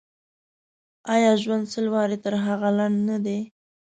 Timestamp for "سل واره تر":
1.73-2.33